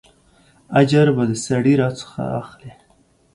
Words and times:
اجر 0.79 1.07
به 1.15 1.23
د 1.29 1.31
سړي 1.45 1.73
راڅخه 1.81 2.21
اخلې. 2.41 2.71